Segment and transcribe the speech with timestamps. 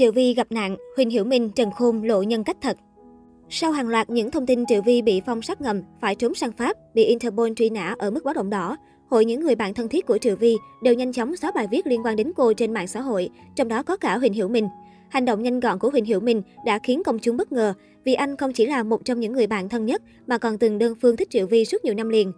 [0.00, 2.76] Triệu Vi gặp nạn, Huỳnh Hiểu Minh, Trần Khôn lộ nhân cách thật.
[3.48, 6.52] Sau hàng loạt những thông tin Triệu Vi bị phong sát ngầm, phải trốn sang
[6.52, 8.76] Pháp, bị Interpol truy nã ở mức báo động đỏ,
[9.08, 11.86] hội những người bạn thân thiết của Triệu Vi đều nhanh chóng xóa bài viết
[11.86, 14.68] liên quan đến cô trên mạng xã hội, trong đó có cả Huỳnh Hiểu Minh.
[15.08, 17.74] Hành động nhanh gọn của Huỳnh Hiểu Minh đã khiến công chúng bất ngờ,
[18.04, 20.78] vì anh không chỉ là một trong những người bạn thân nhất mà còn từng
[20.78, 22.32] đơn phương thích Triệu Vi suốt nhiều năm liền.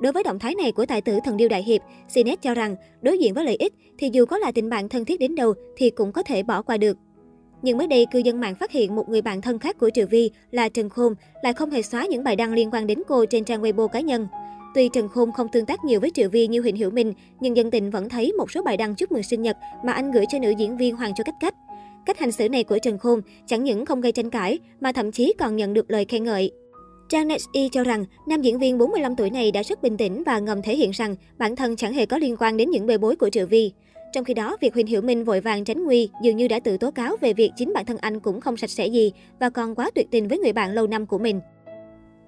[0.00, 2.76] Đối với động thái này của tài tử thần điêu đại hiệp, Sinet cho rằng
[3.02, 5.54] đối diện với lợi ích thì dù có là tình bạn thân thiết đến đâu
[5.76, 6.96] thì cũng có thể bỏ qua được.
[7.62, 10.06] Nhưng mới đây, cư dân mạng phát hiện một người bạn thân khác của Triệu
[10.06, 13.24] Vi là Trần Khôn lại không hề xóa những bài đăng liên quan đến cô
[13.24, 14.26] trên trang Weibo cá nhân.
[14.74, 17.56] Tuy Trần Khôn không tương tác nhiều với Triệu Vi như Huỳnh Hiểu Minh, nhưng
[17.56, 20.24] dân tình vẫn thấy một số bài đăng chúc mừng sinh nhật mà anh gửi
[20.28, 21.54] cho nữ diễn viên Hoàng Cho Cách Cách.
[22.06, 25.12] Cách hành xử này của Trần Khôn chẳng những không gây tranh cãi mà thậm
[25.12, 26.50] chí còn nhận được lời khen ngợi.
[27.08, 30.38] Trang Nexi cho rằng nam diễn viên 45 tuổi này đã rất bình tĩnh và
[30.38, 33.16] ngầm thể hiện rằng bản thân chẳng hề có liên quan đến những bê bối
[33.16, 33.72] của Triệu Vi.
[34.12, 36.76] Trong khi đó, việc Huỳnh Hiểu Minh vội vàng tránh nguy dường như đã tự
[36.76, 39.74] tố cáo về việc chính bản thân anh cũng không sạch sẽ gì và còn
[39.74, 41.40] quá tuyệt tình với người bạn lâu năm của mình.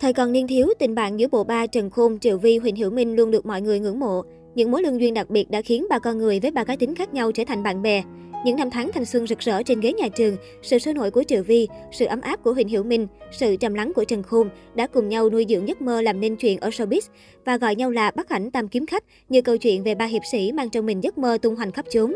[0.00, 2.90] Thời còn niên thiếu, tình bạn giữa bộ ba Trần Khôn, Triệu Vi, Huỳnh Hiểu
[2.90, 4.22] Minh luôn được mọi người ngưỡng mộ.
[4.54, 6.94] Những mối lương duyên đặc biệt đã khiến ba con người với ba cá tính
[6.94, 8.02] khác nhau trở thành bạn bè.
[8.44, 11.22] Những năm tháng thanh xuân rực rỡ trên ghế nhà trường, sự sôi nổi của
[11.22, 14.48] Triệu Vi, sự ấm áp của Huỳnh Hiểu Minh, sự trầm lắng của Trần Khôn
[14.74, 17.00] đã cùng nhau nuôi dưỡng giấc mơ làm nên chuyện ở showbiz
[17.44, 20.22] và gọi nhau là bắt ảnh tam kiếm khách như câu chuyện về ba hiệp
[20.32, 22.14] sĩ mang trong mình giấc mơ tung hoành khắp chốn.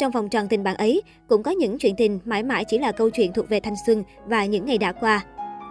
[0.00, 2.92] Trong vòng tròn tình bạn ấy, cũng có những chuyện tình mãi mãi chỉ là
[2.92, 5.24] câu chuyện thuộc về thanh xuân và những ngày đã qua.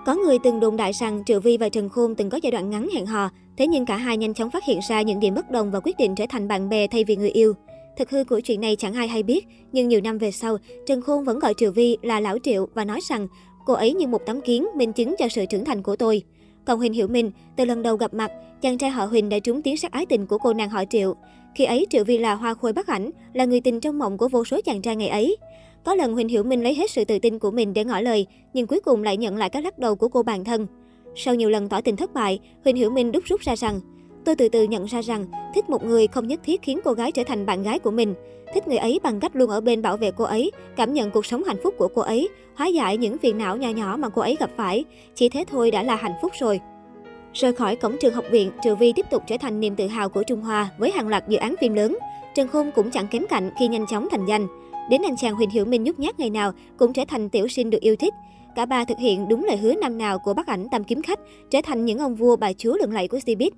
[0.05, 2.69] Có người từng đồn đại rằng Triệu Vi và Trần Khôn từng có giai đoạn
[2.69, 5.51] ngắn hẹn hò, thế nhưng cả hai nhanh chóng phát hiện ra những điểm bất
[5.51, 7.53] đồng và quyết định trở thành bạn bè thay vì người yêu.
[7.97, 11.01] Thực hư của chuyện này chẳng ai hay biết, nhưng nhiều năm về sau, Trần
[11.01, 13.27] Khôn vẫn gọi Triệu Vi là Lão Triệu và nói rằng
[13.65, 16.21] cô ấy như một tấm kiến minh chứng cho sự trưởng thành của tôi.
[16.65, 18.31] Còn Huỳnh Hiểu Minh, từ lần đầu gặp mặt,
[18.61, 21.15] chàng trai họ Huỳnh đã trúng tiếng sắc ái tình của cô nàng họ Triệu.
[21.55, 24.27] Khi ấy Triệu Vi là hoa khôi bắc ảnh, là người tình trong mộng của
[24.27, 25.37] vô số chàng trai ngày ấy.
[25.85, 28.27] Có lần Huỳnh Hiểu Minh lấy hết sự tự tin của mình để ngỏ lời,
[28.53, 30.67] nhưng cuối cùng lại nhận lại các lắc đầu của cô bạn thân.
[31.15, 33.79] Sau nhiều lần tỏ tình thất bại, Huỳnh Hiểu Minh đúc rút ra rằng
[34.25, 35.25] Tôi từ từ nhận ra rằng,
[35.55, 38.13] thích một người không nhất thiết khiến cô gái trở thành bạn gái của mình.
[38.53, 41.25] Thích người ấy bằng cách luôn ở bên bảo vệ cô ấy, cảm nhận cuộc
[41.25, 44.21] sống hạnh phúc của cô ấy, hóa giải những phiền não nhỏ nhỏ mà cô
[44.21, 44.85] ấy gặp phải.
[45.15, 46.59] Chỉ thế thôi đã là hạnh phúc rồi.
[47.33, 50.09] Rời khỏi cổng trường học viện, Trừ Vi tiếp tục trở thành niềm tự hào
[50.09, 51.97] của Trung Hoa với hàng loạt dự án phim lớn.
[52.35, 54.47] Trần Khôn cũng chẳng kém cạnh khi nhanh chóng thành danh.
[54.89, 57.69] Đến anh chàng Huỳnh Hiểu Minh nhút nhát ngày nào cũng trở thành tiểu sinh
[57.69, 58.13] được yêu thích.
[58.55, 61.19] Cả ba thực hiện đúng lời hứa năm nào của bác ảnh Tam Kiếm Khách,
[61.51, 63.49] trở thành những ông vua bà chúa lừng lẫy của Cbiz.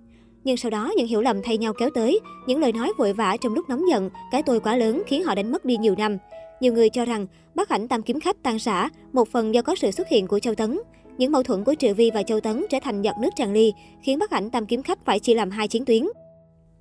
[0.44, 3.38] Nhưng sau đó những hiểu lầm thay nhau kéo tới, những lời nói vội vã
[3.42, 6.18] trong lúc nóng giận, cái tôi quá lớn khiến họ đánh mất đi nhiều năm.
[6.60, 9.76] Nhiều người cho rằng bác ảnh tam kiếm khách tan rã, một phần do có
[9.76, 10.80] sự xuất hiện của Châu Tấn.
[11.18, 13.74] Những mâu thuẫn của Triệu Vi và Châu Tấn trở thành giọt nước tràn ly,
[14.02, 16.08] khiến bác ảnh tam kiếm khách phải chia làm hai chiến tuyến.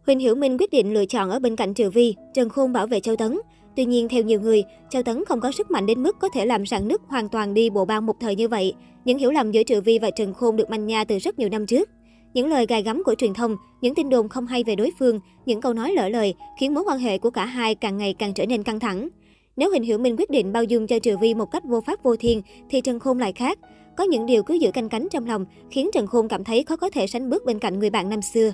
[0.06, 2.86] Huỳnh Hiểu Minh quyết định lựa chọn ở bên cạnh Triệu Vi, Trần Khôn bảo
[2.86, 3.38] vệ Châu Tấn.
[3.76, 6.46] Tuy nhiên, theo nhiều người, Châu Tấn không có sức mạnh đến mức có thể
[6.46, 8.74] làm rạn nứt hoàn toàn đi bộ ban một thời như vậy.
[9.04, 11.48] Những hiểu lầm giữa Triệu Vi và Trần Khôn được manh nha từ rất nhiều
[11.48, 11.88] năm trước.
[12.34, 15.20] Những lời gài gắm của truyền thông, những tin đồn không hay về đối phương,
[15.46, 18.34] những câu nói lỡ lời khiến mối quan hệ của cả hai càng ngày càng
[18.34, 19.08] trở nên căng thẳng.
[19.56, 22.02] Nếu Huỳnh Hiểu Minh quyết định bao dung cho Triệu Vi một cách vô pháp
[22.02, 23.58] vô thiên, thì Trần Khôn lại khác.
[23.96, 26.76] Có những điều cứ giữ canh cánh trong lòng, khiến Trần Khôn cảm thấy khó
[26.76, 28.52] có thể sánh bước bên cạnh người bạn năm xưa.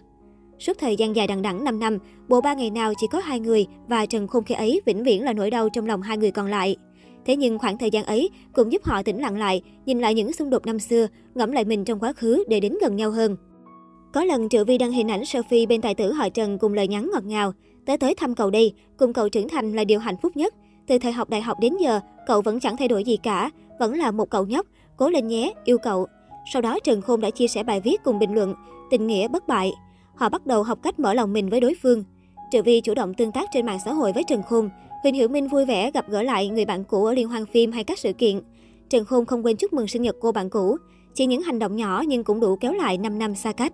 [0.67, 3.41] Suốt thời gian dài đằng đẵng 5 năm, bộ ba ngày nào chỉ có hai
[3.41, 6.31] người và Trần Khôn khi ấy vĩnh viễn là nỗi đau trong lòng hai người
[6.31, 6.77] còn lại.
[7.27, 10.33] Thế nhưng khoảng thời gian ấy cũng giúp họ tĩnh lặng lại, nhìn lại những
[10.33, 13.37] xung đột năm xưa, ngẫm lại mình trong quá khứ để đến gần nhau hơn.
[14.13, 16.89] Có lần Triệu Vi đăng hình ảnh Sophie bên tài tử họ Trần cùng lời
[16.89, 17.53] nhắn ngọt ngào.
[17.87, 20.55] Tới tới thăm cậu đây, cùng cậu trưởng thành là điều hạnh phúc nhất.
[20.87, 23.51] Từ thời học đại học đến giờ, cậu vẫn chẳng thay đổi gì cả,
[23.81, 26.07] vẫn là một cậu nhóc, cố lên nhé, yêu cậu.
[26.53, 28.55] Sau đó Trần Khôn đã chia sẻ bài viết cùng bình luận,
[28.91, 29.73] tình nghĩa bất bại.
[30.15, 32.05] Họ bắt đầu học cách mở lòng mình với đối phương.
[32.53, 34.71] Trừ Vi chủ động tương tác trên mạng xã hội với Trần Khôn.
[35.03, 37.73] Huỳnh Hiểu Minh vui vẻ gặp gỡ lại người bạn cũ ở liên hoan phim
[37.73, 38.41] hay các sự kiện.
[38.89, 40.77] Trần Khôn không quên chúc mừng sinh nhật cô bạn cũ.
[41.15, 43.73] Chỉ những hành động nhỏ nhưng cũng đủ kéo lại 5 năm xa cách.